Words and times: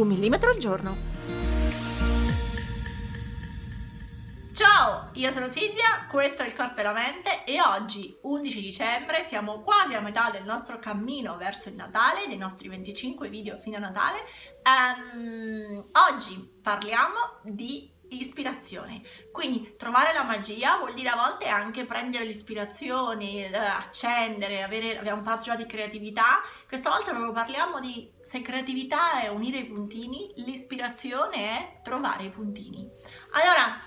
Un 0.00 0.08
millimetro 0.08 0.50
al 0.50 0.58
giorno. 0.58 1.08
Ciao, 4.54 5.08
io 5.14 5.30
sono 5.30 5.48
Silvia, 5.48 6.06
questo 6.10 6.42
è 6.42 6.46
il 6.46 6.54
Corpo 6.54 6.80
e 6.80 6.82
la 6.82 6.92
Mente 6.92 7.44
e 7.44 7.60
oggi, 7.62 8.16
11 8.22 8.60
dicembre, 8.60 9.24
siamo 9.26 9.60
quasi 9.60 9.94
a 9.94 10.00
metà 10.00 10.28
del 10.30 10.44
nostro 10.44 10.78
cammino 10.78 11.36
verso 11.36 11.70
il 11.70 11.76
Natale, 11.76 12.26
dei 12.26 12.36
nostri 12.36 12.68
25 12.68 13.28
video 13.28 13.56
fino 13.56 13.76
a 13.76 13.80
Natale. 13.80 14.18
Um, 14.64 15.82
oggi 16.12 16.58
parliamo 16.62 17.40
di 17.42 17.90
ispirazione. 18.10 19.02
Quindi 19.30 19.74
trovare 19.76 20.12
la 20.12 20.22
magia 20.22 20.78
vuol 20.78 20.94
dire 20.94 21.08
a 21.08 21.16
volte 21.16 21.48
anche 21.48 21.84
prendere 21.84 22.24
l'ispirazione, 22.24 23.50
eh, 23.50 23.56
accendere, 23.56 24.62
avere, 24.62 24.98
abbiamo 24.98 25.22
parlato 25.22 25.44
già 25.44 25.56
di 25.56 25.66
creatività, 25.66 26.42
questa 26.66 26.90
volta 26.90 27.12
non 27.12 27.32
parliamo 27.32 27.80
di 27.80 28.10
se 28.22 28.42
creatività 28.42 29.20
è 29.20 29.28
unire 29.28 29.58
i 29.58 29.66
puntini, 29.66 30.32
l'ispirazione 30.36 31.36
è 31.36 31.80
trovare 31.82 32.24
i 32.24 32.30
puntini. 32.30 32.88
Allora, 33.32 33.80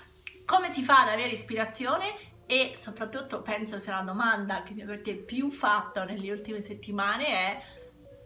come 0.44 0.70
si 0.70 0.82
fa 0.82 1.02
ad 1.02 1.08
avere 1.08 1.30
ispirazione? 1.30 2.32
E 2.46 2.74
soprattutto 2.76 3.40
penso 3.40 3.78
sia 3.78 3.96
la 3.96 4.02
domanda 4.02 4.62
che 4.62 4.74
mi 4.74 4.82
avete 4.82 5.14
più 5.14 5.50
fatto 5.50 6.04
nelle 6.04 6.30
ultime 6.30 6.60
settimane 6.60 7.26
è 7.26 7.62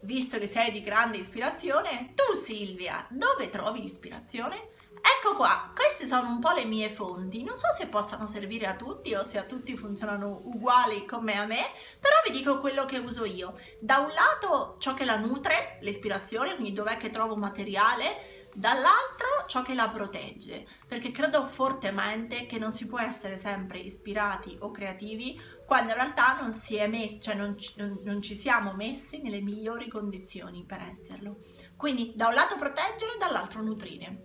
visto 0.03 0.39
che 0.39 0.47
sei 0.47 0.71
di 0.71 0.81
grande 0.81 1.19
ispirazione, 1.19 2.13
tu 2.15 2.35
Silvia, 2.35 3.07
dove 3.11 3.49
trovi 3.51 3.81
l'ispirazione? 3.81 4.71
Ecco 5.17 5.37
qua, 5.37 5.73
queste 5.75 6.07
sono 6.07 6.29
un 6.29 6.39
po' 6.39 6.53
le 6.53 6.65
mie 6.65 6.91
fonti, 6.91 7.43
non 7.43 7.57
so 7.57 7.73
se 7.73 7.87
possano 7.87 8.27
servire 8.27 8.67
a 8.67 8.75
tutti 8.75 9.15
o 9.15 9.23
se 9.23 9.39
a 9.39 9.45
tutti 9.45 9.77
funzionano 9.77 10.43
uguali 10.45 11.07
come 11.07 11.39
a 11.39 11.47
me, 11.47 11.71
però 11.99 12.17
vi 12.25 12.31
dico 12.31 12.61
quello 12.61 12.85
che 12.85 12.99
uso 12.99 13.25
io. 13.25 13.59
Da 13.81 13.99
un 13.99 14.11
lato 14.13 14.77
ciò 14.79 14.93
che 14.93 15.07
la 15.07 15.17
nutre, 15.17 15.79
l'ispirazione, 15.81 16.55
quindi 16.55 16.73
dov'è 16.73 16.99
che 16.99 17.11
trovo 17.11 17.37
materiale, 17.37 18.49
dall'altro 18.55 19.45
ciò 19.47 19.63
che 19.63 19.75
la 19.75 19.89
protegge, 19.89 20.67
perché 20.87 21.11
credo 21.11 21.47
fortemente 21.47 22.47
che 22.47 22.59
non 22.59 22.71
si 22.71 22.87
può 22.87 22.99
essere 22.99 23.37
sempre 23.37 23.79
ispirati 23.79 24.57
o 24.61 24.71
creativi 24.71 25.41
quando 25.65 25.91
in 25.91 25.97
realtà 25.97 26.37
non 26.41 26.51
si 26.51 26.79
messi, 26.87 27.21
cioè 27.21 27.35
non, 27.35 27.55
non, 27.77 27.99
non 28.03 28.23
ci 28.23 28.35
siamo 28.35 28.73
messi 28.73 29.21
nelle 29.21 29.41
migliori 29.41 29.89
condizioni 29.89 30.65
per 30.65 30.81
esserlo. 30.91 31.37
Quindi 31.77 32.13
da 32.17 32.29
un 32.29 32.35
lato 32.35 32.57
proteggere, 32.57 33.17
dall'altro 33.19 33.63
nutrire. 33.63 34.25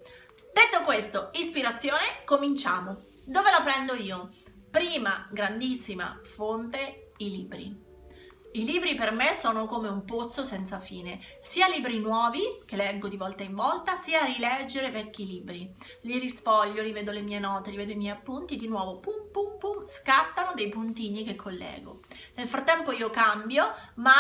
Detto 0.54 0.82
questo, 0.84 1.32
ispirazione, 1.34 2.22
cominciamo. 2.26 3.06
Dove 3.26 3.50
la 3.50 3.62
prendo 3.64 3.96
io? 3.96 4.30
Prima 4.70 5.28
grandissima 5.32 6.20
fonte, 6.22 7.10
i 7.18 7.32
libri. 7.32 7.76
I 8.52 8.64
libri 8.64 8.94
per 8.94 9.12
me 9.14 9.34
sono 9.34 9.66
come 9.66 9.88
un 9.88 10.06
pozzo 10.06 10.44
senza 10.44 10.80
fine, 10.80 11.20
sia 11.42 11.68
libri 11.68 11.98
nuovi 11.98 12.62
che 12.68 12.76
leggo 12.76 13.08
di 13.08 13.18
volta 13.18 13.42
in 13.42 13.56
volta, 13.56 13.96
sia 13.96 14.26
rileggere 14.26 14.92
vecchi 14.92 15.26
libri. 15.26 15.74
Li 16.02 16.20
risfoglio, 16.20 16.84
rivedo 16.84 17.10
le 17.10 17.22
mie 17.22 17.40
note, 17.40 17.72
rivedo 17.72 17.94
i 17.94 17.96
miei 17.96 18.16
appunti, 18.16 18.56
di 18.56 18.68
nuovo 18.68 19.00
pum 19.00 19.32
pum 19.32 19.58
pum, 19.58 19.88
scattano 19.88 20.54
dei 20.54 20.70
puntini 20.70 21.24
che 21.24 21.36
collego. 21.36 22.02
Nel 22.36 22.48
frattempo 22.48 22.92
io 22.92 23.10
cambio, 23.10 23.74
ma 23.96 24.14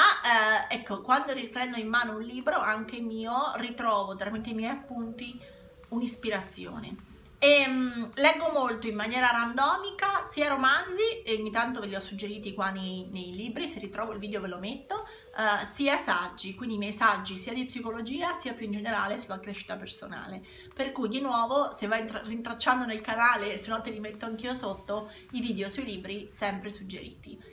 eh, 0.71 0.77
ecco, 0.77 1.01
quando 1.01 1.31
riprendo 1.31 1.77
in 1.77 1.89
mano 1.89 2.15
un 2.15 2.23
libro, 2.23 2.59
anche 2.59 2.99
mio, 3.01 3.51
ritrovo 3.57 4.15
tramite 4.15 4.49
i 4.49 4.55
miei 4.55 4.71
appunti 4.71 5.61
un'ispirazione. 5.93 7.11
E, 7.43 7.65
um, 7.67 8.09
leggo 8.15 8.51
molto 8.53 8.87
in 8.87 8.95
maniera 8.95 9.29
randomica 9.29 10.23
sia 10.31 10.47
romanzi, 10.47 11.23
e 11.25 11.35
ogni 11.35 11.51
tanto 11.51 11.81
ve 11.81 11.87
li 11.87 11.95
ho 11.95 11.99
suggeriti 11.99 12.53
qua 12.53 12.69
nei, 12.69 13.09
nei 13.11 13.35
libri, 13.35 13.67
se 13.67 13.79
ritrovo 13.79 14.13
il 14.13 14.19
video 14.19 14.39
ve 14.39 14.47
lo 14.47 14.59
metto, 14.59 15.05
uh, 15.35 15.65
sia 15.65 15.97
saggi, 15.97 16.55
quindi 16.55 16.75
i 16.75 16.77
miei 16.77 16.93
saggi 16.93 17.35
sia 17.35 17.51
di 17.51 17.65
psicologia 17.65 18.33
sia 18.33 18.53
più 18.53 18.65
in 18.65 18.71
generale 18.71 19.17
sulla 19.17 19.41
crescita 19.41 19.75
personale. 19.75 20.41
Per 20.73 20.93
cui 20.93 21.09
di 21.09 21.19
nuovo 21.19 21.69
se 21.71 21.87
vai 21.87 22.05
rintracciando 22.07 22.85
nel 22.85 23.01
canale, 23.01 23.57
se 23.57 23.71
no 23.71 23.81
te 23.81 23.89
li 23.89 23.99
metto 23.99 24.23
anch'io 24.23 24.53
sotto, 24.53 25.11
i 25.31 25.41
video 25.41 25.67
sui 25.67 25.83
libri 25.83 26.29
sempre 26.29 26.69
suggeriti 26.69 27.52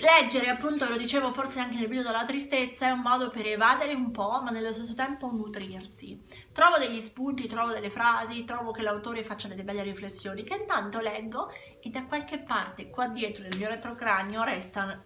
leggere, 0.00 0.48
appunto, 0.48 0.88
lo 0.88 0.96
dicevo 0.96 1.32
forse 1.32 1.60
anche 1.60 1.76
nel 1.76 1.88
video 1.88 2.02
della 2.02 2.24
tristezza, 2.24 2.88
è 2.88 2.90
un 2.90 3.00
modo 3.00 3.28
per 3.28 3.46
evadere 3.46 3.92
un 3.92 4.10
po', 4.10 4.40
ma 4.42 4.50
nello 4.50 4.72
stesso 4.72 4.94
tempo 4.94 5.30
nutrirsi. 5.30 6.20
Trovo 6.52 6.78
degli 6.78 7.00
spunti, 7.00 7.46
trovo 7.46 7.72
delle 7.72 7.90
frasi, 7.90 8.44
trovo 8.44 8.72
che 8.72 8.82
l'autore 8.82 9.24
faccia 9.24 9.48
delle 9.48 9.64
belle 9.64 9.82
riflessioni 9.82 10.42
che 10.42 10.54
intanto 10.54 11.00
leggo 11.00 11.50
e 11.80 11.88
da 11.90 12.04
qualche 12.04 12.38
parte 12.38 12.90
qua 12.90 13.08
dietro 13.08 13.42
nel 13.44 13.56
mio 13.56 13.68
retrocranio 13.68 14.42
resta 14.42 15.02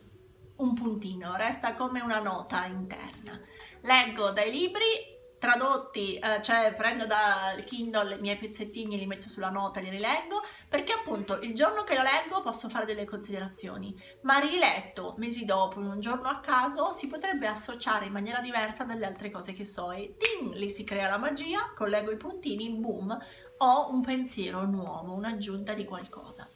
un 0.57 0.75
puntino, 0.75 1.37
resta 1.37 1.75
come 1.75 2.01
una 2.01 2.21
nota 2.21 2.65
interna. 2.67 3.39
Leggo 3.83 4.31
dai 4.31 4.51
libri 4.51 5.14
tradotti, 5.45 6.17
eh, 6.17 6.41
cioè 6.41 6.73
prendo 6.75 7.05
dal 7.05 7.63
Kindle 7.65 8.15
i 8.15 8.21
miei 8.21 8.39
pezzettini 8.39 8.97
li 8.97 9.05
metto 9.05 9.29
sulla 9.29 9.51
nota 9.51 9.79
li 9.79 9.91
rileggo, 9.91 10.43
perché 10.71 10.95
appunto 10.95 11.39
il 11.41 11.55
giorno 11.55 11.85
che 11.85 11.95
lo 11.95 12.01
leggo 12.01 12.41
posso 12.41 12.71
fare 12.71 12.87
delle 12.87 13.05
considerazioni, 13.05 13.95
ma 14.23 14.39
riletto 14.39 15.15
mesi 15.19 15.45
dopo, 15.45 15.81
in 15.81 15.87
un 15.87 16.01
giorno 16.01 16.29
a 16.29 16.41
caso, 16.41 16.93
si 16.93 17.09
potrebbe 17.09 17.47
associare 17.47 18.07
in 18.07 18.13
maniera 18.13 18.41
diversa 18.41 18.85
dalle 18.85 19.05
altre 19.05 19.31
cose 19.31 19.53
che 19.53 19.65
so 19.65 19.93
e 19.93 20.17
ding, 20.17 20.55
lì 20.55 20.71
si 20.71 20.83
crea 20.83 21.11
la 21.11 21.19
magia, 21.19 21.71
collego 21.75 22.11
i 22.11 22.17
puntini, 22.17 22.71
boom, 22.71 23.15
ho 23.59 23.91
un 23.91 24.03
pensiero 24.03 24.65
nuovo, 24.65 25.13
un'aggiunta 25.13 25.75
di 25.75 25.85
qualcosa. 25.85 26.49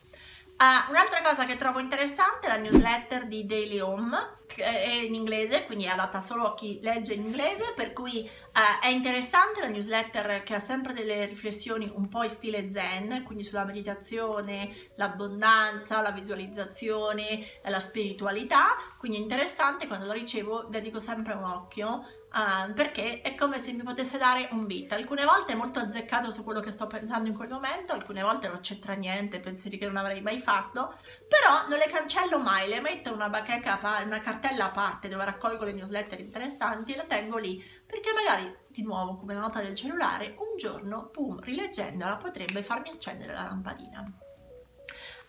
Uh, 0.60 0.90
un'altra 0.90 1.22
cosa 1.22 1.44
che 1.44 1.54
trovo 1.54 1.78
interessante 1.78 2.48
è 2.48 2.48
la 2.48 2.56
newsletter 2.56 3.28
di 3.28 3.46
Daily 3.46 3.78
Home, 3.78 4.28
che 4.44 4.64
è 4.64 4.90
in 4.90 5.14
inglese, 5.14 5.64
quindi 5.64 5.84
è 5.84 5.90
adatta 5.90 6.20
solo 6.20 6.46
a 6.46 6.54
chi 6.54 6.80
legge 6.82 7.14
in 7.14 7.22
inglese, 7.22 7.72
per 7.76 7.92
cui 7.92 8.28
uh, 8.28 8.84
è 8.84 8.88
interessante 8.88 9.60
la 9.60 9.68
newsletter 9.68 10.42
che 10.42 10.56
ha 10.56 10.58
sempre 10.58 10.94
delle 10.94 11.26
riflessioni 11.26 11.88
un 11.94 12.08
po' 12.08 12.24
in 12.24 12.30
stile 12.30 12.72
zen, 12.72 13.22
quindi 13.24 13.44
sulla 13.44 13.64
meditazione, 13.64 14.74
l'abbondanza, 14.96 16.02
la 16.02 16.10
visualizzazione, 16.10 17.38
la 17.62 17.78
spiritualità, 17.78 18.76
quindi 18.98 19.18
è 19.18 19.20
interessante, 19.20 19.86
quando 19.86 20.06
la 20.06 20.12
ricevo 20.12 20.64
dedico 20.64 20.98
sempre 20.98 21.34
un 21.34 21.44
occhio 21.44 22.04
Uh, 22.30 22.74
perché 22.74 23.22
è 23.22 23.34
come 23.34 23.58
se 23.58 23.72
mi 23.72 23.82
potesse 23.82 24.18
dare 24.18 24.48
un 24.52 24.66
beat. 24.66 24.92
Alcune 24.92 25.24
volte 25.24 25.54
è 25.54 25.56
molto 25.56 25.78
azzeccato 25.78 26.30
su 26.30 26.44
quello 26.44 26.60
che 26.60 26.70
sto 26.70 26.86
pensando 26.86 27.26
in 27.26 27.34
quel 27.34 27.48
momento, 27.48 27.94
alcune 27.94 28.20
volte 28.20 28.48
non 28.48 28.60
c'entra 28.60 28.92
niente, 28.92 29.40
pensieri 29.40 29.78
che 29.78 29.86
non 29.86 29.96
avrei 29.96 30.20
mai 30.20 30.38
fatto, 30.38 30.94
però 31.26 31.66
non 31.68 31.78
le 31.78 31.88
cancello 31.90 32.38
mai, 32.38 32.68
le 32.68 32.82
metto 32.82 33.14
una 33.14 33.30
bacheca, 33.30 33.80
una 34.04 34.20
cartella 34.20 34.66
a 34.66 34.70
parte 34.70 35.08
dove 35.08 35.24
raccolgo 35.24 35.64
le 35.64 35.72
newsletter 35.72 36.20
interessanti 36.20 36.92
e 36.92 36.96
la 36.96 37.04
tengo 37.04 37.38
lì, 37.38 37.64
perché 37.86 38.12
magari, 38.12 38.54
di 38.68 38.82
nuovo, 38.82 39.16
come 39.16 39.32
nota 39.32 39.62
del 39.62 39.74
cellulare, 39.74 40.34
un 40.36 40.58
giorno, 40.58 41.06
pum, 41.06 41.40
rileggendola 41.40 42.16
potrebbe 42.16 42.62
farmi 42.62 42.90
accendere 42.90 43.32
la 43.32 43.44
lampadina. 43.44 44.04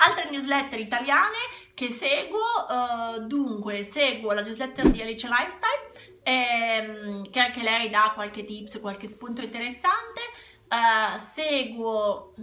Altre 0.01 0.29
newsletter 0.29 0.79
italiane 0.79 1.37
che 1.73 1.89
seguo, 1.89 2.39
uh, 2.39 3.19
dunque 3.25 3.83
seguo 3.83 4.31
la 4.31 4.41
newsletter 4.41 4.87
di 4.87 5.01
Alice 5.01 5.27
Lifestyle, 5.27 5.88
ehm, 6.23 7.29
che 7.29 7.39
anche 7.39 7.61
lei 7.61 7.89
dà 7.89 8.11
qualche 8.13 8.43
tips, 8.43 8.79
qualche 8.79 9.07
spunto 9.07 9.41
interessante. 9.41 10.21
Uh, 10.69 11.17
seguo 11.17 12.35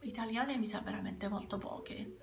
italiane 0.00 0.56
mi 0.56 0.64
sa 0.66 0.80
veramente 0.80 1.28
molto 1.28 1.58
poche. 1.58 2.16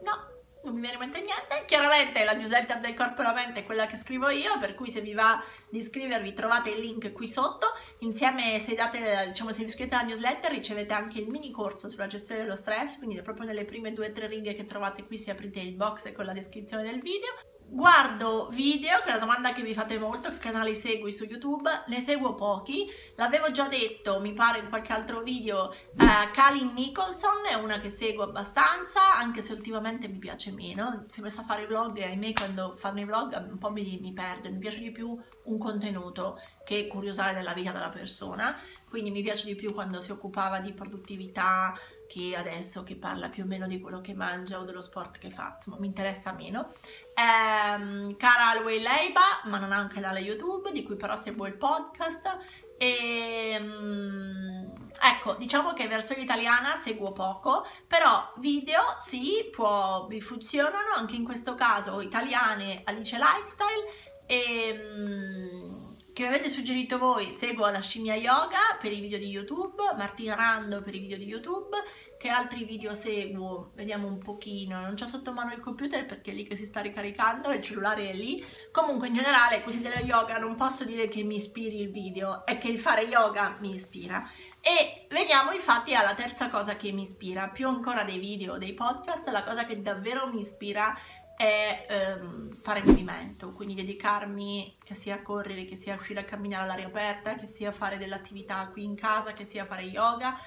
No, 0.00 0.36
non 0.64 0.74
mi 0.74 0.80
viene 0.80 0.94
in 0.94 1.00
mente 1.00 1.20
niente. 1.20 1.64
Chiaramente 1.64 2.24
la 2.24 2.32
newsletter 2.32 2.80
del 2.80 2.94
corpo 2.94 3.20
e 3.20 3.24
la 3.24 3.32
mente 3.32 3.60
è 3.60 3.64
quella 3.64 3.86
che 3.86 3.96
scrivo 3.96 4.28
io, 4.30 4.58
per 4.58 4.74
cui 4.74 4.90
se 4.90 5.00
vi 5.00 5.14
va 5.14 5.42
di 5.70 5.78
iscrivervi 5.78 6.34
trovate 6.34 6.70
il 6.70 6.80
link 6.80 7.12
qui 7.12 7.28
sotto. 7.28 7.68
Insieme, 8.00 8.58
se, 8.58 8.74
date, 8.74 9.26
diciamo, 9.28 9.52
se 9.52 9.60
vi 9.60 9.66
iscrivete 9.66 9.94
alla 9.94 10.04
newsletter, 10.04 10.50
ricevete 10.50 10.92
anche 10.92 11.20
il 11.20 11.28
mini 11.28 11.50
corso 11.52 11.88
sulla 11.88 12.08
gestione 12.08 12.42
dello 12.42 12.56
stress, 12.56 12.98
quindi 12.98 13.22
proprio 13.22 13.46
nelle 13.46 13.64
prime 13.64 13.92
due 13.92 14.08
o 14.08 14.12
tre 14.12 14.26
righe 14.26 14.54
che 14.54 14.64
trovate 14.64 15.06
qui 15.06 15.18
se 15.18 15.30
aprite 15.30 15.60
il 15.60 15.74
box 15.74 16.12
con 16.12 16.24
la 16.24 16.32
descrizione 16.32 16.82
del 16.82 17.00
video. 17.00 17.55
Guardo 17.68 18.48
video, 18.52 19.00
che 19.00 19.08
è 19.08 19.12
la 19.12 19.18
domanda 19.18 19.52
che 19.52 19.62
vi 19.62 19.74
fate 19.74 19.98
molto, 19.98 20.30
che 20.30 20.38
canali 20.38 20.74
segui 20.74 21.10
su 21.10 21.24
YouTube, 21.24 21.68
ne 21.88 22.00
seguo 22.00 22.34
pochi, 22.36 22.86
l'avevo 23.16 23.50
già 23.50 23.66
detto, 23.66 24.20
mi 24.20 24.32
pare 24.32 24.60
in 24.60 24.68
qualche 24.68 24.92
altro 24.92 25.20
video, 25.22 25.74
uh, 25.94 26.30
Kalin 26.32 26.72
Nicholson 26.72 27.44
è 27.50 27.54
una 27.54 27.80
che 27.80 27.90
seguo 27.90 28.22
abbastanza, 28.22 29.16
anche 29.16 29.42
se 29.42 29.52
ultimamente 29.52 30.06
mi 30.06 30.18
piace 30.18 30.52
meno, 30.52 31.02
si 31.08 31.18
è 31.18 31.22
messa 31.24 31.40
a 31.40 31.44
fare 31.44 31.66
vlog 31.66 31.98
e 31.98 32.04
ahimè 32.04 32.32
quando 32.34 32.74
fanno 32.76 33.00
i 33.00 33.04
vlog 33.04 33.46
un 33.50 33.58
po' 33.58 33.70
mi, 33.70 33.98
mi 34.00 34.12
perdo, 34.12 34.50
mi 34.50 34.58
piace 34.58 34.78
di 34.78 34.92
più 34.92 35.18
un 35.44 35.58
contenuto 35.58 36.40
che 36.64 36.86
curiosare 36.86 37.34
della 37.34 37.52
vita 37.52 37.72
della 37.72 37.90
persona, 37.90 38.56
quindi 38.88 39.10
mi 39.10 39.22
piace 39.22 39.44
di 39.44 39.56
più 39.56 39.74
quando 39.74 39.98
si 39.98 40.12
occupava 40.12 40.60
di 40.60 40.72
produttività, 40.72 41.76
che 42.06 42.34
adesso 42.36 42.82
che 42.82 42.96
parla 42.96 43.28
più 43.28 43.44
o 43.44 43.46
meno 43.46 43.66
di 43.66 43.80
quello 43.80 44.00
che 44.00 44.14
mangia 44.14 44.58
o 44.58 44.64
dello 44.64 44.80
sport 44.80 45.18
che 45.18 45.30
fa, 45.30 45.52
insomma 45.54 45.78
mi 45.78 45.86
interessa 45.86 46.32
meno. 46.32 46.72
Ehm, 47.14 48.16
Cara 48.16 48.50
Alway 48.50 48.80
Leiba, 48.80 49.40
ma 49.44 49.58
non 49.58 49.72
ha 49.72 49.80
un 49.80 49.88
canale 49.88 50.20
YouTube, 50.20 50.72
di 50.72 50.82
cui 50.82 50.96
però 50.96 51.16
seguo 51.16 51.46
il 51.46 51.54
podcast. 51.54 52.38
E, 52.78 53.58
um, 53.60 54.70
ecco, 55.02 55.34
diciamo 55.34 55.72
che 55.72 55.88
versione 55.88 56.22
italiana 56.22 56.76
seguo 56.76 57.12
poco, 57.12 57.66
però 57.86 58.32
video 58.36 58.94
sì, 58.98 59.48
può, 59.50 60.06
mi 60.08 60.20
funzionano, 60.20 60.92
anche 60.94 61.16
in 61.16 61.24
questo 61.24 61.54
caso 61.54 62.00
italiane 62.00 62.82
Alice 62.84 63.16
Lifestyle 63.16 64.14
e... 64.26 65.75
Che 66.16 66.22
mi 66.22 66.28
avete 66.28 66.48
suggerito 66.48 66.96
voi, 66.96 67.30
seguo 67.30 67.68
la 67.68 67.82
scimmia 67.82 68.14
yoga 68.14 68.78
per 68.80 68.90
i 68.90 69.00
video 69.00 69.18
di 69.18 69.28
YouTube, 69.28 69.82
Martina 69.98 70.34
Rando 70.34 70.80
per 70.80 70.94
i 70.94 70.98
video 70.98 71.18
di 71.18 71.26
YouTube, 71.26 71.76
che 72.18 72.30
altri 72.30 72.64
video 72.64 72.94
seguo? 72.94 73.72
Vediamo 73.74 74.06
un 74.06 74.16
pochino, 74.16 74.80
non 74.80 74.94
c'ho 74.94 75.06
sotto 75.06 75.34
mano 75.34 75.52
il 75.52 75.60
computer 75.60 76.06
perché 76.06 76.30
è 76.30 76.34
lì 76.34 76.44
che 76.44 76.56
si 76.56 76.64
sta 76.64 76.80
ricaricando, 76.80 77.52
il 77.52 77.60
cellulare 77.60 78.08
è 78.08 78.14
lì. 78.14 78.42
Comunque 78.72 79.08
in 79.08 79.12
generale, 79.12 79.62
così 79.62 79.82
dello 79.82 80.02
yoga 80.02 80.38
non 80.38 80.56
posso 80.56 80.84
dire 80.84 81.06
che 81.06 81.22
mi 81.22 81.34
ispiri 81.34 81.82
il 81.82 81.90
video, 81.90 82.46
è 82.46 82.56
che 82.56 82.68
il 82.68 82.80
fare 82.80 83.02
yoga 83.02 83.58
mi 83.60 83.74
ispira. 83.74 84.26
E 84.62 85.06
veniamo 85.10 85.52
infatti 85.52 85.94
alla 85.94 86.14
terza 86.14 86.48
cosa 86.48 86.78
che 86.78 86.92
mi 86.92 87.02
ispira, 87.02 87.48
più 87.48 87.68
ancora 87.68 88.04
dei 88.04 88.18
video, 88.18 88.56
dei 88.56 88.72
podcast, 88.72 89.28
la 89.28 89.44
cosa 89.44 89.66
che 89.66 89.82
davvero 89.82 90.32
mi 90.32 90.40
ispira 90.40 90.98
è 91.36 91.86
ehm, 91.88 92.60
fare 92.62 92.82
movimento, 92.82 93.52
quindi 93.52 93.74
dedicarmi 93.74 94.76
che 94.82 94.94
sia 94.94 95.16
a 95.16 95.22
correre, 95.22 95.66
che 95.66 95.76
sia 95.76 95.94
uscire 95.94 96.20
a 96.20 96.24
camminare 96.24 96.64
all'aria 96.64 96.86
aperta, 96.86 97.34
che 97.34 97.46
sia 97.46 97.72
fare 97.72 97.98
dell'attività 97.98 98.66
qui 98.68 98.84
in 98.84 98.94
casa, 98.94 99.32
che 99.32 99.44
sia 99.44 99.66
fare 99.66 99.82
yoga. 99.82 100.38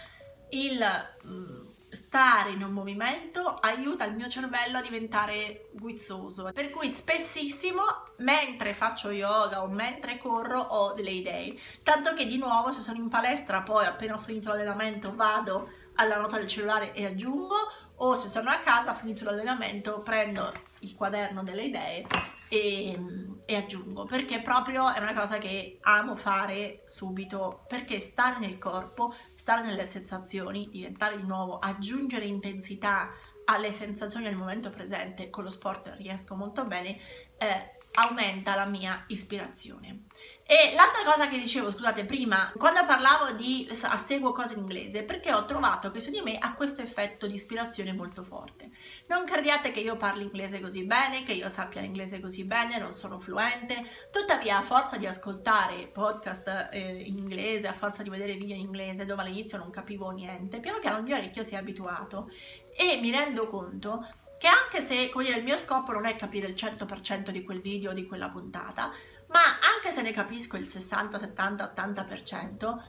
Il 0.49 0.83
mh, 1.23 1.29
mm, 1.29 1.67
stare 1.91 2.51
in 2.51 2.63
un 2.63 2.71
movimento 2.71 3.57
aiuta 3.59 4.05
il 4.05 4.15
mio 4.15 4.27
cervello 4.27 4.77
a 4.77 4.81
diventare 4.81 5.69
guizzoso. 5.73 6.51
Per 6.53 6.69
cui 6.69 6.89
spessissimo 6.89 7.83
mentre 8.17 8.73
faccio 8.73 9.09
yoga 9.11 9.63
o 9.63 9.67
mentre 9.67 10.17
corro 10.17 10.59
ho 10.59 10.93
delle 10.93 11.11
idee. 11.11 11.57
Tanto 11.83 12.13
che 12.13 12.25
di 12.25 12.37
nuovo 12.37 12.71
se 12.71 12.81
sono 12.81 12.97
in 12.97 13.09
palestra 13.09 13.61
poi 13.61 13.85
appena 13.85 14.15
ho 14.15 14.19
finito 14.19 14.49
l'allenamento 14.49 15.15
vado 15.15 15.69
alla 15.95 16.17
nota 16.17 16.37
del 16.37 16.47
cellulare 16.47 16.93
e 16.93 17.05
aggiungo 17.05 17.55
o 18.01 18.15
se 18.15 18.29
sono 18.29 18.49
a 18.49 18.59
casa, 18.59 18.93
finito 18.93 19.23
l'allenamento, 19.25 20.01
prendo 20.01 20.51
il 20.79 20.95
quaderno 20.95 21.43
delle 21.43 21.63
idee 21.63 22.05
e, 22.47 22.99
e, 23.45 23.55
aggiungo 23.55 24.05
perché 24.05 24.41
proprio 24.41 24.91
è 24.91 24.99
una 24.99 25.13
cosa 25.13 25.37
che 25.37 25.77
amo 25.81 26.15
fare 26.15 26.81
subito 26.85 27.65
perché 27.67 27.99
stare 27.99 28.39
nel 28.39 28.57
corpo, 28.57 29.13
stare 29.35 29.61
nelle 29.63 29.85
sensazioni, 29.85 30.69
diventare 30.71 31.17
di 31.17 31.27
nuovo, 31.27 31.59
aggiungere 31.59 32.25
intensità 32.25 33.11
alle 33.45 33.71
sensazioni 33.71 34.25
del 34.25 34.35
momento 34.35 34.69
presente 34.69 35.29
con 35.29 35.43
lo 35.43 35.49
sport 35.49 35.95
riesco 35.97 36.35
molto 36.35 36.63
bene 36.63 36.97
eh, 37.37 37.77
aumenta 37.93 38.55
la 38.55 38.65
mia 38.65 39.03
ispirazione 39.07 40.05
e 40.51 40.73
l'altra 40.73 41.03
cosa 41.03 41.27
che 41.27 41.37
dicevo, 41.37 41.69
scusate, 41.69 42.05
prima, 42.05 42.51
quando 42.57 42.83
parlavo 42.83 43.33
di 43.33 43.69
seguo 43.97 44.31
cose 44.31 44.55
in 44.55 44.61
inglese, 44.61 45.03
perché 45.03 45.31
ho 45.31 45.45
trovato 45.45 45.91
che 45.91 45.99
su 45.99 46.09
di 46.09 46.21
me 46.21 46.39
ha 46.39 46.55
questo 46.55 46.81
effetto 46.81 47.27
di 47.27 47.35
ispirazione 47.35 47.93
molto 47.93 48.23
forte. 48.23 48.71
Non 49.09 49.25
crediate 49.25 49.69
che 49.69 49.79
io 49.79 49.95
parli 49.95 50.23
inglese 50.23 50.59
così 50.59 50.85
bene, 50.85 51.21
che 51.21 51.33
io 51.33 51.49
sappia 51.49 51.81
l'inglese 51.81 52.19
così 52.19 52.45
bene, 52.45 52.79
non 52.79 52.93
sono 52.93 53.19
fluente, 53.19 53.87
tuttavia 54.11 54.57
a 54.57 54.63
forza 54.63 54.97
di 54.97 55.05
ascoltare 55.05 55.85
podcast 55.85 56.69
eh, 56.71 57.03
in 57.05 57.19
inglese, 57.19 57.67
a 57.67 57.73
forza 57.73 58.01
di 58.01 58.09
vedere 58.09 58.33
video 58.33 58.55
in 58.55 58.61
inglese, 58.61 59.05
dove 59.05 59.21
all'inizio 59.21 59.59
non 59.59 59.69
capivo 59.69 60.09
niente, 60.09 60.59
piano 60.59 60.79
piano 60.79 60.97
il 60.97 61.03
mio 61.03 61.15
orecchio 61.15 61.43
si 61.43 61.53
è 61.53 61.57
abituato 61.59 62.27
e 62.75 62.97
mi 62.99 63.11
rendo 63.11 63.47
conto 63.47 64.03
che 64.39 64.47
anche 64.47 64.81
se 64.81 65.11
dire, 65.13 65.37
il 65.37 65.43
mio 65.43 65.57
scopo 65.57 65.91
non 65.91 66.05
è 66.05 66.15
capire 66.15 66.47
il 66.47 66.55
100% 66.55 67.29
di 67.29 67.43
quel 67.43 67.59
video 67.59 67.91
o 67.91 67.93
di 67.93 68.07
quella 68.07 68.29
puntata, 68.29 68.89
ma 69.29 69.41
anche 69.75 69.91
se 69.91 70.01
ne 70.01 70.11
capisco 70.11 70.57
il 70.57 70.67
60, 70.67 71.17
70, 71.17 71.73
80%, 71.75 72.81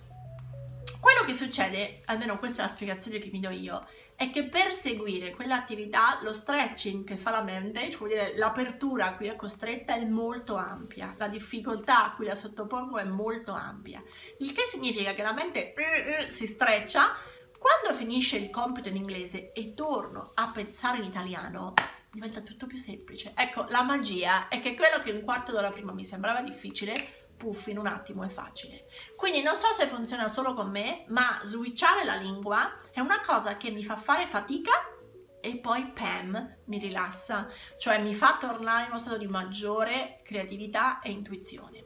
quello 1.00 1.24
che 1.24 1.32
succede, 1.32 2.02
almeno 2.06 2.38
questa 2.38 2.62
è 2.62 2.66
la 2.66 2.72
spiegazione 2.72 3.18
che 3.18 3.30
mi 3.32 3.40
do 3.40 3.50
io, 3.50 3.80
è 4.16 4.28
che 4.28 4.44
per 4.44 4.72
seguire 4.72 5.30
quell'attività 5.30 6.18
lo 6.22 6.34
stretching 6.34 7.04
che 7.06 7.16
fa 7.16 7.30
la 7.30 7.42
mente, 7.42 7.90
cioè 7.90 8.06
dire 8.06 8.36
l'apertura 8.36 9.06
a 9.06 9.14
cui 9.14 9.28
è 9.28 9.34
costretta 9.34 9.94
è 9.94 10.04
molto 10.04 10.56
ampia, 10.56 11.14
la 11.16 11.26
difficoltà 11.26 12.04
a 12.04 12.10
cui 12.10 12.26
la 12.26 12.34
sottopongo 12.34 12.98
è 12.98 13.04
molto 13.04 13.52
ampia, 13.52 14.02
il 14.40 14.52
che 14.52 14.64
significa 14.64 15.14
che 15.14 15.22
la 15.22 15.32
mente 15.32 15.72
uh, 15.74 16.26
uh, 16.26 16.30
si 16.30 16.46
streccia, 16.46 17.14
quando 17.58 17.98
finisce 17.98 18.36
il 18.36 18.50
compito 18.50 18.90
in 18.90 18.96
inglese 18.96 19.52
e 19.52 19.72
torno 19.72 20.32
a 20.34 20.50
pensare 20.50 20.98
in 20.98 21.04
italiano, 21.04 21.72
diventa 22.12 22.40
tutto 22.40 22.66
più 22.66 22.76
semplice. 22.76 23.32
Ecco, 23.36 23.66
la 23.68 23.82
magia 23.82 24.48
è 24.48 24.60
che 24.60 24.74
quello 24.74 25.00
che 25.02 25.12
un 25.12 25.22
quarto 25.22 25.52
d'ora 25.52 25.70
prima 25.70 25.92
mi 25.92 26.04
sembrava 26.04 26.42
difficile, 26.42 27.28
puff, 27.36 27.68
in 27.68 27.78
un 27.78 27.86
attimo 27.86 28.24
è 28.24 28.28
facile. 28.28 28.86
Quindi 29.16 29.42
non 29.42 29.54
so 29.54 29.72
se 29.72 29.86
funziona 29.86 30.28
solo 30.28 30.54
con 30.54 30.70
me, 30.70 31.04
ma 31.08 31.38
switchare 31.42 32.04
la 32.04 32.16
lingua 32.16 32.70
è 32.92 33.00
una 33.00 33.20
cosa 33.20 33.56
che 33.56 33.70
mi 33.70 33.84
fa 33.84 33.96
fare 33.96 34.26
fatica 34.26 34.72
e 35.40 35.56
poi 35.56 35.90
Pam 35.92 36.56
mi 36.66 36.78
rilassa, 36.78 37.48
cioè 37.78 37.98
mi 37.98 38.14
fa 38.14 38.36
tornare 38.38 38.82
in 38.82 38.90
uno 38.90 38.98
stato 38.98 39.16
di 39.16 39.26
maggiore 39.26 40.20
creatività 40.22 41.00
e 41.00 41.10
intuizione. 41.10 41.84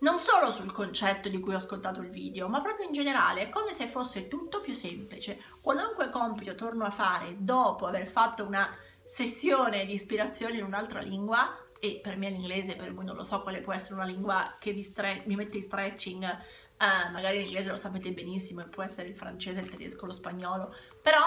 Non 0.00 0.18
solo 0.18 0.50
sul 0.50 0.72
concetto 0.72 1.28
di 1.28 1.40
cui 1.40 1.54
ho 1.54 1.58
ascoltato 1.58 2.00
il 2.00 2.08
video, 2.08 2.48
ma 2.48 2.60
proprio 2.60 2.86
in 2.86 2.92
generale, 2.92 3.42
è 3.42 3.48
come 3.50 3.72
se 3.72 3.86
fosse 3.86 4.28
tutto 4.28 4.60
più 4.60 4.72
semplice. 4.72 5.42
Qualunque 5.60 6.08
compito 6.08 6.54
torno 6.54 6.84
a 6.84 6.90
fare 6.90 7.36
dopo 7.38 7.86
aver 7.86 8.08
fatto 8.08 8.44
una 8.44 8.68
sessione 9.10 9.86
di 9.86 9.94
ispirazione 9.94 10.58
in 10.58 10.62
un'altra 10.62 11.00
lingua 11.00 11.58
e 11.80 11.98
per 12.00 12.16
me 12.16 12.30
l'inglese, 12.30 12.76
per 12.76 12.94
voi 12.94 13.04
non 13.04 13.16
lo 13.16 13.24
so 13.24 13.42
quale 13.42 13.60
può 13.60 13.72
essere 13.72 13.94
una 13.94 14.04
lingua 14.04 14.54
che 14.60 14.70
vi 14.70 14.88
mi 15.24 15.34
mette 15.34 15.56
in 15.56 15.62
stretching, 15.62 16.22
uh, 16.22 17.10
magari 17.10 17.38
l'inglese 17.38 17.70
lo 17.70 17.76
sapete 17.76 18.12
benissimo 18.12 18.60
e 18.60 18.68
può 18.68 18.84
essere 18.84 19.08
il 19.08 19.16
francese, 19.16 19.58
il 19.58 19.68
tedesco, 19.68 20.06
lo 20.06 20.12
spagnolo, 20.12 20.72
però 21.02 21.22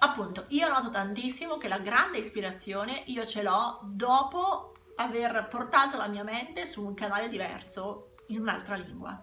appunto 0.00 0.46
io 0.48 0.68
noto 0.68 0.90
tantissimo 0.90 1.58
che 1.58 1.68
la 1.68 1.78
grande 1.78 2.18
ispirazione 2.18 3.04
io 3.06 3.24
ce 3.24 3.44
l'ho 3.44 3.78
dopo 3.84 4.72
aver 4.96 5.46
portato 5.48 5.96
la 5.96 6.08
mia 6.08 6.24
mente 6.24 6.66
su 6.66 6.84
un 6.84 6.94
canale 6.94 7.28
diverso 7.28 8.14
in 8.28 8.40
un'altra 8.40 8.74
lingua. 8.74 9.16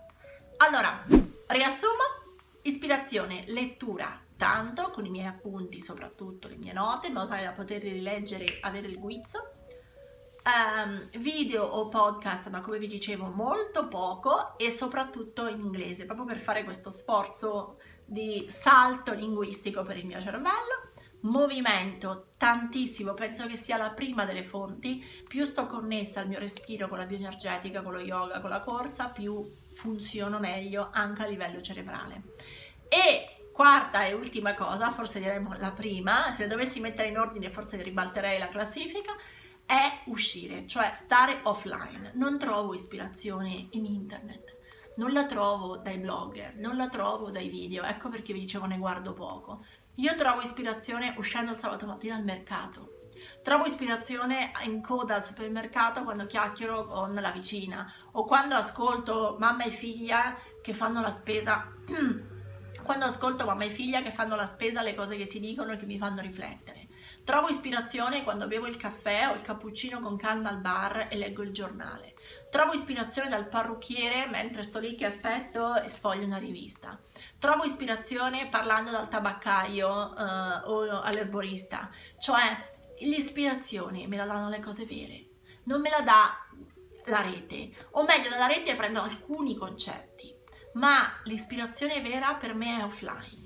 Allora, 0.60 1.04
riassumo, 1.48 2.04
ispirazione, 2.62 3.44
lettura, 3.48 4.28
tanto 4.40 4.90
con 4.90 5.06
i 5.06 5.10
miei 5.10 5.28
appunti, 5.28 5.82
soprattutto 5.82 6.48
le 6.48 6.56
mie 6.56 6.72
note, 6.72 7.08
in 7.08 7.14
modo 7.14 7.28
tale 7.28 7.44
da 7.44 7.52
poterli 7.52 7.92
rileggere 7.92 8.46
e 8.46 8.58
avere 8.62 8.88
il 8.88 8.98
guizzo. 8.98 9.52
Um, 10.46 11.10
video 11.20 11.66
o 11.66 11.90
podcast, 11.90 12.50
ma 12.50 12.62
come 12.62 12.80
vi 12.80 12.88
dicevo 12.88 13.28
molto 13.32 13.90
poco 13.90 14.58
e 14.58 14.72
soprattutto 14.72 15.46
in 15.48 15.60
inglese, 15.60 16.06
proprio 16.06 16.26
per 16.26 16.40
fare 16.40 16.64
questo 16.64 16.90
sforzo 16.90 17.80
di 18.06 18.46
salto 18.48 19.12
linguistico 19.12 19.84
per 19.84 19.98
il 19.98 20.06
mio 20.06 20.22
cervello. 20.22 20.88
Movimento 21.24 22.28
tantissimo, 22.38 23.14
penso 23.14 23.46
che 23.46 23.58
sia 23.58 23.76
la 23.76 23.92
prima 23.92 24.24
delle 24.24 24.42
fonti, 24.42 25.06
più 25.28 25.44
sto 25.44 25.66
connessa 25.66 26.22
al 26.22 26.30
mio 26.30 26.40
respiro 26.40 26.88
con 26.88 26.98
la 26.98 27.06
bioenergetica, 27.06 27.82
con 27.82 27.92
lo 27.92 28.00
yoga, 28.00 28.40
con 28.40 28.50
la 28.50 28.62
corsa, 28.62 29.10
più 29.10 29.46
funziono 29.74 30.40
meglio 30.40 30.88
anche 30.94 31.24
a 31.24 31.28
livello 31.28 31.60
cerebrale. 31.62 32.24
E 32.88 33.39
Quarta 33.60 34.06
e 34.06 34.14
ultima 34.14 34.54
cosa, 34.54 34.90
forse 34.90 35.20
diremmo 35.20 35.54
la 35.58 35.74
prima, 35.74 36.32
se 36.32 36.44
la 36.44 36.48
dovessi 36.48 36.80
mettere 36.80 37.10
in 37.10 37.18
ordine 37.18 37.52
forse 37.52 37.76
ribalterei 37.84 38.40
la 38.40 38.48
classifica, 38.48 39.14
è 39.66 40.04
uscire, 40.06 40.66
cioè 40.66 40.92
stare 40.94 41.42
offline. 41.44 42.12
Non 42.14 42.40
trovo 42.40 42.74
ispirazione 42.74 43.68
in 43.72 43.84
internet, 43.84 44.56
non 44.96 45.12
la 45.12 45.26
trovo 45.26 45.76
dai 45.76 45.98
blogger, 45.98 46.56
non 46.56 46.78
la 46.78 46.88
trovo 46.88 47.32
dai 47.32 47.50
video, 47.50 47.84
ecco 47.84 48.08
perché 48.08 48.32
vi 48.32 48.40
dicevo 48.40 48.66
ne 48.66 48.78
guardo 48.78 49.12
poco. 49.12 49.60
Io 49.96 50.16
trovo 50.16 50.40
ispirazione 50.40 51.14
uscendo 51.18 51.52
il 51.52 51.58
sabato 51.58 51.86
mattina 51.86 52.16
al 52.16 52.24
mercato. 52.24 53.00
Trovo 53.44 53.66
ispirazione 53.66 54.54
in 54.64 54.82
coda 54.82 55.16
al 55.16 55.24
supermercato 55.26 56.06
quando 56.06 56.28
chiacchiero 56.28 56.86
con 56.86 57.14
la 57.14 57.32
vicina 57.32 57.92
o 58.14 58.24
quando 58.24 58.56
ascolto 58.56 59.36
mamma 59.38 59.66
e 59.66 59.72
figlia 59.72 60.34
che 60.62 60.74
fanno 60.74 61.02
la 61.02 61.12
spesa 61.12 61.68
quando 62.90 63.06
ascolto 63.06 63.46
mamma 63.46 63.66
e 63.66 63.70
figlia 63.70 64.02
che 64.02 64.10
fanno 64.10 64.36
la 64.36 64.48
spesa, 64.48 64.82
le 64.82 64.96
cose 64.96 65.16
che 65.16 65.28
si 65.28 65.40
dicono 65.40 65.74
e 65.74 65.78
che 65.78 65.86
mi 65.86 66.00
fanno 66.00 66.22
riflettere. 66.22 66.88
Trovo 67.24 67.48
ispirazione 67.48 68.24
quando 68.24 68.48
bevo 68.48 68.66
il 68.66 68.78
caffè 68.78 69.30
o 69.30 69.36
il 69.36 69.44
cappuccino 69.44 70.00
con 70.00 70.18
calma 70.18 70.50
al 70.50 70.58
bar 70.58 71.06
e 71.08 71.16
leggo 71.16 71.44
il 71.44 71.52
giornale. 71.52 72.16
Trovo 72.50 72.74
ispirazione 72.74 73.30
dal 73.30 73.48
parrucchiere 73.48 74.26
mentre 74.26 74.64
sto 74.64 74.80
lì 74.80 74.96
che 74.96 75.06
aspetto 75.06 75.76
e 75.76 75.88
sfoglio 75.88 76.26
una 76.26 76.40
rivista. 76.40 77.00
Trovo 77.38 77.64
ispirazione 77.64 78.48
parlando 78.48 78.90
dal 78.90 79.08
tabaccaio 79.08 79.88
uh, 79.88 80.72
o 80.72 81.02
all'erborista. 81.02 81.92
Cioè, 82.18 82.72
l'ispirazione 83.02 84.08
me 84.08 84.18
la 84.18 84.26
danno 84.26 84.50
le 84.50 84.62
cose 84.62 84.86
vere. 84.86 85.28
Non 85.66 85.80
me 85.80 85.92
la 85.92 86.02
dà 86.02 86.48
la 87.06 87.22
rete. 87.22 87.70
O 87.92 88.04
meglio, 88.04 88.32
dalla 88.32 88.48
rete 88.48 88.76
prendo 88.76 89.04
alcuni 89.04 89.56
concetti. 89.56 90.09
Ma 90.80 91.12
l'ispirazione 91.26 92.00
vera 92.00 92.36
per 92.36 92.56
me 92.56 92.80
è 92.80 92.84
offline 92.84 93.38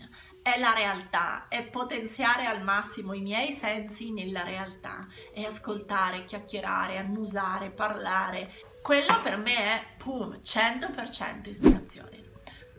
è 0.43 0.59
la 0.59 0.73
realtà, 0.73 1.47
è 1.47 1.63
potenziare 1.63 2.45
al 2.45 2.61
massimo 2.61 3.13
i 3.13 3.21
miei 3.21 3.53
sensi 3.53 4.11
nella 4.11 4.43
realtà, 4.43 5.07
è 5.33 5.41
ascoltare, 5.43 6.25
chiacchierare, 6.25 6.97
annusare, 6.97 7.71
parlare. 7.71 8.51
Quello 8.81 9.21
per 9.21 9.37
me 9.37 9.55
è, 9.55 9.85
pum, 9.97 10.41
100% 10.43 11.47
ispirazione. 11.47 12.31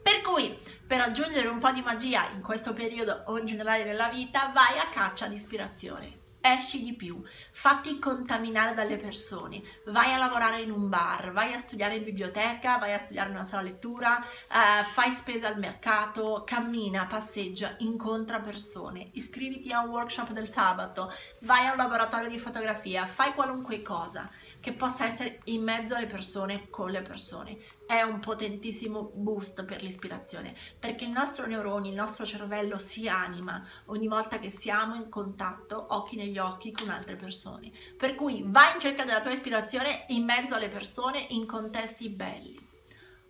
Per 0.03 0.21
cui, 0.21 0.57
per 0.87 1.01
aggiungere 1.01 1.49
un 1.49 1.59
po' 1.59 1.73
di 1.73 1.81
magia 1.81 2.29
in 2.33 2.43
questo 2.43 2.75
periodo 2.75 3.23
o 3.29 3.39
in 3.39 3.47
generale 3.47 3.83
della 3.83 4.09
vita, 4.09 4.51
vai 4.53 4.79
a 4.79 4.91
caccia 4.91 5.27
di 5.27 5.35
ispirazione 5.35 6.23
esci 6.47 6.83
di 6.83 6.95
più, 6.95 7.23
fatti 7.53 7.99
contaminare 7.99 8.75
dalle 8.75 8.97
persone, 8.97 9.63
vai 9.87 10.13
a 10.13 10.19
lavorare 10.19 10.61
in 10.61 10.71
un 10.71 10.91
bar, 10.91 11.33
vai 11.33 11.55
a 11.55 11.59
studiare 11.59 11.97
in 11.97 12.05
biblioteca, 12.05 12.77
vai 12.77 12.93
a 12.93 12.99
studiare 12.99 13.31
in 13.31 13.37
una 13.37 13.45
sala 13.45 13.63
lettura, 13.63 14.23
eh, 14.23 14.85
fai 14.85 15.11
spesa 15.11 15.49
al 15.49 15.59
mercato, 15.59 16.43
cammina, 16.45 17.07
passeggia, 17.07 17.75
incontra 17.79 18.41
persone, 18.41 19.09
iscriviti 19.13 19.73
a 19.73 19.81
un 19.81 19.89
workshop 19.89 20.33
del 20.33 20.51
sabato, 20.51 21.11
vai 21.41 21.67
a 21.67 21.71
un 21.71 21.79
laboratorio 21.79 22.29
di 22.29 22.39
fotografia, 22.39 23.07
fai 23.07 23.33
qualunque 23.33 23.81
cosa 23.81 24.31
che 24.65 24.73
possa 24.73 25.05
essere 25.05 25.41
in 25.45 25.63
mezzo 25.63 25.95
alle 25.95 26.07
persone, 26.07 26.71
con 26.71 26.91
le 26.91 27.03
persone. 27.03 27.59
È 27.87 28.01
un 28.01 28.19
potentissimo 28.19 29.11
boost 29.15 29.63
per 29.67 29.83
l'ispirazione, 29.83 30.55
perché 30.79 31.05
il 31.05 31.11
nostro 31.11 31.45
neuroni, 31.45 31.91
il 31.91 31.95
nostro 31.95 32.25
cervello 32.25 32.79
si 32.79 33.07
anima 33.07 33.63
ogni 33.87 34.09
volta 34.09 34.39
che 34.39 34.49
siamo 34.49 34.95
in 34.95 35.11
contatto, 35.11 35.89
occhi 35.91 36.17
negli 36.17 36.39
occhi, 36.39 36.73
con 36.73 36.89
altre 36.89 37.15
persone. 37.15 37.71
Per 37.95 38.15
cui 38.15 38.43
vai 38.47 38.73
in 38.73 38.81
cerca 38.81 39.05
della 39.05 39.21
tua 39.21 39.33
ispirazione 39.33 40.07
in 40.09 40.25
mezzo 40.25 40.55
alle 40.55 40.71
persone, 40.71 41.27
in 41.29 41.45
contesti 41.45 42.09
belli 42.09 42.73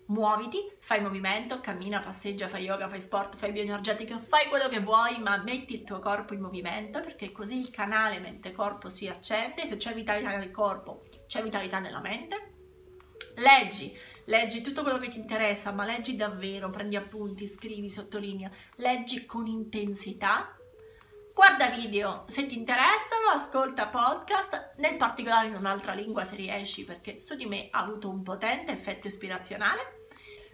muoviti, 0.07 0.59
fai 0.81 1.01
movimento, 1.01 1.61
cammina, 1.61 2.01
passeggia, 2.01 2.49
fai 2.49 2.65
yoga, 2.65 2.89
fai 2.89 3.01
sport, 3.01 3.37
fai 3.37 3.53
bioenergetica, 3.53 4.19
fai 4.19 4.49
quello 4.49 4.69
che 4.69 4.81
vuoi, 4.81 5.19
ma 5.21 5.37
metti 5.43 5.75
il 5.75 5.85
tuo 5.85 5.99
corpo 5.99 6.35
in 6.35 6.41
movimento 6.41 7.01
perché 7.01 7.33
così 7.33 7.59
il 7.59 7.71
canale 7.71 8.19
mente-corpo 8.19 8.89
si 8.89 9.09
accende, 9.09 9.67
se 9.67 9.77
c'è 9.77 9.95
vitalità 9.95 10.37
nel 10.37 10.51
corpo 10.51 11.01
c'è 11.27 11.43
vitalità 11.43 11.79
nella 11.79 12.01
mente. 12.01 12.53
Leggi, 13.37 13.97
leggi 14.27 14.61
tutto 14.61 14.83
quello 14.83 14.99
che 14.99 15.09
ti 15.09 15.19
interessa, 15.19 15.73
ma 15.73 15.85
leggi 15.85 16.15
davvero, 16.15 16.71
prendi 16.71 16.97
appunti, 16.97 17.49
scrivi, 17.49 17.91
sottolinea, 17.91 18.51
leggi 18.77 19.27
con 19.27 19.47
intensità. 19.47 20.57
Guarda 21.35 21.69
video 21.69 22.25
se 22.29 22.47
ti 22.47 22.57
interessano, 22.57 23.31
ascolta 23.35 23.89
podcast, 23.89 24.75
nel 24.77 24.97
particolare 24.97 25.49
in 25.49 25.57
un'altra 25.57 25.93
lingua 25.93 26.25
se 26.25 26.37
riesci, 26.37 26.85
perché 26.85 27.19
su 27.19 27.35
di 27.35 27.45
me 27.45 27.67
ha 27.73 27.81
avuto 27.81 28.09
un 28.09 28.23
potente 28.23 28.71
effetto 28.71 29.09
ispirazionale. 29.09 30.07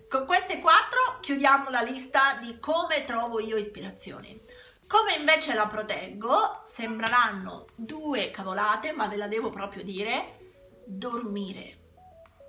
Con 0.08 0.24
queste 0.24 0.58
quattro 0.58 1.18
chiudiamo 1.20 1.68
la 1.68 1.82
lista 1.82 2.38
di 2.40 2.58
come 2.58 3.04
trovo 3.04 3.40
io 3.40 3.58
ispirazione. 3.58 4.40
Come 4.88 5.16
invece 5.16 5.52
la 5.52 5.66
proteggo, 5.66 6.62
sembreranno 6.64 7.66
due 7.74 8.30
cavolate, 8.30 8.92
ma 8.92 9.06
ve 9.06 9.16
la 9.16 9.28
devo 9.28 9.50
proprio 9.50 9.82
dire, 9.82 10.54
dormire 10.86 11.78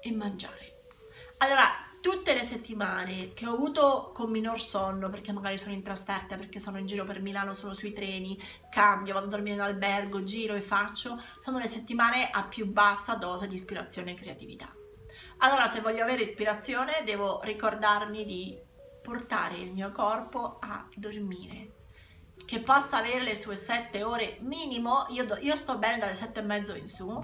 e 0.01 0.09
mangiare. 0.13 0.83
Allora, 1.39 1.90
tutte 2.41 2.43
le 2.43 2.43
settimane 2.43 3.33
che 3.33 3.45
ho 3.45 3.53
avuto 3.53 4.11
con 4.13 4.31
minor 4.31 4.59
sonno, 4.59 5.09
perché 5.09 5.31
magari 5.31 5.57
sono 5.57 5.73
in 5.73 5.83
trasferta, 5.83 6.35
perché 6.35 6.59
sono 6.59 6.77
in 6.77 6.87
giro 6.87 7.05
per 7.05 7.21
Milano, 7.21 7.53
sono 7.53 7.73
sui 7.73 7.93
treni, 7.93 8.37
cambio, 8.69 9.13
vado 9.13 9.27
a 9.27 9.29
dormire 9.29 9.55
in 9.55 9.61
albergo, 9.61 10.23
giro 10.23 10.55
e 10.55 10.61
faccio, 10.61 11.21
sono 11.39 11.59
le 11.59 11.67
settimane 11.67 12.29
a 12.29 12.43
più 12.43 12.69
bassa 12.71 13.15
dose 13.15 13.47
di 13.47 13.55
ispirazione 13.55 14.11
e 14.11 14.15
creatività. 14.15 14.73
Allora, 15.37 15.67
se 15.67 15.81
voglio 15.81 16.03
avere 16.03 16.21
ispirazione, 16.21 17.03
devo 17.05 17.41
ricordarmi 17.43 18.25
di 18.25 18.57
portare 19.01 19.57
il 19.57 19.71
mio 19.71 19.91
corpo 19.91 20.57
a 20.59 20.87
dormire 20.95 21.75
che 22.45 22.59
possa 22.59 22.97
avere 22.97 23.23
le 23.23 23.35
sue 23.35 23.55
sette 23.55 24.03
ore 24.03 24.37
minimo, 24.41 25.05
io, 25.09 25.25
do, 25.25 25.37
io 25.37 25.55
sto 25.55 25.77
bene 25.77 25.99
dalle 25.99 26.13
sette 26.13 26.39
e 26.39 26.43
mezzo 26.43 26.75
in 26.75 26.87
su, 26.87 27.17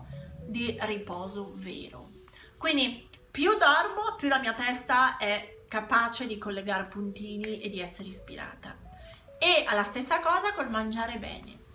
di 0.45 0.77
riposo 0.81 1.51
vero. 1.55 2.11
Quindi 2.57 3.06
più 3.37 3.51
dormo, 3.51 4.15
più 4.17 4.29
la 4.29 4.39
mia 4.39 4.53
testa 4.53 5.17
è 5.17 5.59
capace 5.67 6.25
di 6.25 6.39
collegare 6.39 6.87
puntini 6.87 7.61
e 7.61 7.69
di 7.69 7.79
essere 7.79 8.07
ispirata. 8.07 8.75
E 9.37 9.63
alla 9.67 9.83
stessa 9.83 10.19
cosa 10.21 10.55
col 10.55 10.71
mangiare 10.71 11.19
bene. 11.19 11.65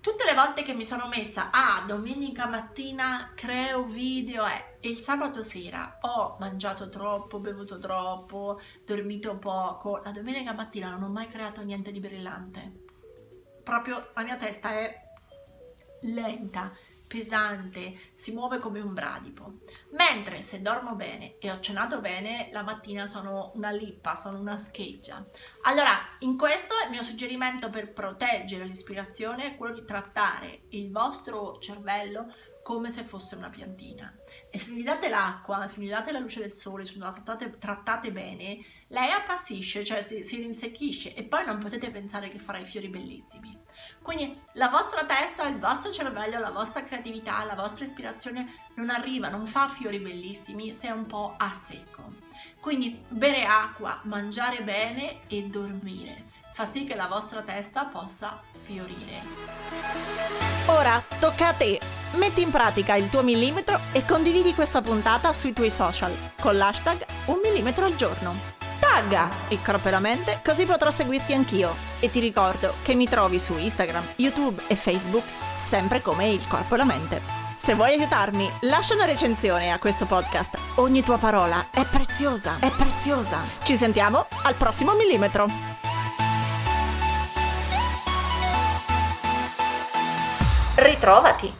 Tutte 0.00 0.24
le 0.24 0.34
volte 0.34 0.62
che 0.62 0.72
mi 0.72 0.84
sono 0.84 1.08
messa 1.08 1.50
a 1.50 1.78
ah, 1.78 1.84
domenica 1.84 2.46
mattina 2.46 3.32
creo 3.34 3.86
video 3.86 4.46
e 4.46 4.76
il 4.82 4.98
sabato 4.98 5.42
sera 5.42 5.98
ho 6.02 6.36
mangiato 6.38 6.88
troppo, 6.88 7.40
bevuto 7.40 7.80
troppo, 7.80 8.60
dormito 8.86 9.36
poco, 9.36 10.00
la 10.04 10.12
domenica 10.12 10.52
mattina 10.52 10.90
non 10.90 11.02
ho 11.02 11.08
mai 11.08 11.26
creato 11.26 11.60
niente 11.62 11.90
di 11.90 11.98
brillante. 11.98 12.84
Proprio 13.64 14.10
la 14.14 14.22
mia 14.22 14.36
testa 14.36 14.70
è 14.70 15.08
lenta, 16.02 16.70
pesante, 17.10 17.98
si 18.14 18.32
muove 18.32 18.58
come 18.58 18.78
un 18.78 18.94
bradipo. 18.94 19.54
Mentre 19.96 20.42
se 20.42 20.62
dormo 20.62 20.94
bene 20.94 21.38
e 21.40 21.50
ho 21.50 21.58
cenato 21.58 21.98
bene, 21.98 22.50
la 22.52 22.62
mattina 22.62 23.08
sono 23.08 23.50
una 23.54 23.72
lippa, 23.72 24.14
sono 24.14 24.38
una 24.38 24.56
scheggia. 24.56 25.26
Allora, 25.62 25.98
in 26.20 26.38
questo 26.38 26.74
il 26.84 26.90
mio 26.90 27.02
suggerimento 27.02 27.68
per 27.68 27.92
proteggere 27.92 28.64
l'ispirazione 28.64 29.44
è 29.46 29.56
quello 29.56 29.74
di 29.74 29.84
trattare 29.84 30.60
il 30.68 30.92
vostro 30.92 31.58
cervello 31.58 32.32
come 32.62 32.90
se 32.90 33.02
fosse 33.02 33.34
una 33.34 33.48
piantina. 33.48 34.12
E 34.50 34.58
se 34.58 34.72
gli 34.72 34.82
date 34.82 35.08
l'acqua, 35.08 35.66
se 35.66 35.80
gli 35.80 35.88
date 35.88 36.12
la 36.12 36.18
luce 36.18 36.40
del 36.40 36.52
sole, 36.52 36.84
se 36.84 36.98
la 36.98 37.10
trattate, 37.10 37.58
trattate 37.58 38.12
bene, 38.12 38.58
lei 38.88 39.10
appassisce, 39.10 39.84
cioè 39.84 40.00
si, 40.02 40.24
si 40.24 40.36
rinsecchisce 40.36 41.14
e 41.14 41.24
poi 41.24 41.44
non 41.44 41.58
potete 41.58 41.90
pensare 41.90 42.28
che 42.28 42.38
farà 42.38 42.58
i 42.58 42.64
fiori 42.64 42.88
bellissimi. 42.88 43.58
Quindi 44.02 44.38
la 44.54 44.68
vostra 44.68 45.04
testa, 45.04 45.46
il 45.48 45.58
vostro 45.58 45.92
cervello, 45.92 46.38
la 46.38 46.50
vostra 46.50 46.84
creatività, 46.84 47.44
la 47.44 47.54
vostra 47.54 47.84
ispirazione 47.84 48.52
non 48.74 48.90
arriva, 48.90 49.28
non 49.28 49.46
fa 49.46 49.68
fiori 49.68 49.98
bellissimi 49.98 50.72
se 50.72 50.88
è 50.88 50.90
un 50.90 51.06
po' 51.06 51.34
a 51.36 51.52
secco. 51.52 52.12
Quindi 52.60 53.02
bere 53.08 53.44
acqua, 53.44 54.00
mangiare 54.04 54.62
bene 54.62 55.28
e 55.28 55.44
dormire 55.44 56.29
fa 56.52 56.64
sì 56.64 56.84
che 56.84 56.94
la 56.94 57.06
vostra 57.06 57.42
testa 57.42 57.84
possa 57.84 58.40
fiorire. 58.50 59.22
Ora 60.66 61.02
tocca 61.18 61.48
a 61.48 61.52
te! 61.52 61.80
Metti 62.12 62.42
in 62.42 62.50
pratica 62.50 62.96
il 62.96 63.08
tuo 63.08 63.22
millimetro 63.22 63.78
e 63.92 64.04
condividi 64.04 64.54
questa 64.54 64.82
puntata 64.82 65.32
sui 65.32 65.52
tuoi 65.52 65.70
social 65.70 66.12
con 66.40 66.56
l'hashtag 66.56 67.04
un 67.26 67.38
millimetro 67.42 67.84
al 67.84 67.94
giorno 67.94 68.58
tagga 68.90 69.28
il 69.48 69.62
corpo 69.62 69.86
e 69.88 69.90
la 69.92 70.00
mente 70.00 70.40
così 70.44 70.66
potrò 70.66 70.90
seguirti 70.90 71.32
anch'io. 71.32 71.74
E 72.00 72.10
ti 72.10 72.18
ricordo 72.18 72.74
che 72.82 72.94
mi 72.94 73.08
trovi 73.08 73.38
su 73.38 73.56
Instagram, 73.56 74.04
YouTube 74.16 74.62
e 74.66 74.74
Facebook 74.74 75.24
sempre 75.56 76.02
come 76.02 76.28
il 76.28 76.46
corpo 76.48 76.74
e 76.74 76.78
la 76.78 76.84
mente. 76.84 77.22
Se 77.56 77.74
vuoi 77.74 77.92
aiutarmi, 77.92 78.50
lascia 78.62 78.94
una 78.94 79.04
recensione 79.04 79.70
a 79.70 79.78
questo 79.78 80.06
podcast. 80.06 80.58
Ogni 80.76 81.02
tua 81.02 81.18
parola 81.18 81.66
è 81.70 81.84
preziosa, 81.84 82.56
è 82.58 82.70
preziosa. 82.70 83.42
Ci 83.62 83.76
sentiamo 83.76 84.26
al 84.42 84.54
prossimo 84.54 84.94
millimetro. 84.94 85.69
Ritrovati! 91.00 91.50